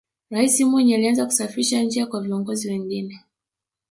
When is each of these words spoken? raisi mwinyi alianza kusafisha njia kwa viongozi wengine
raisi 0.31 0.65
mwinyi 0.65 0.95
alianza 0.95 1.25
kusafisha 1.25 1.81
njia 1.83 2.05
kwa 2.07 2.21
viongozi 2.21 2.69
wengine 2.69 3.19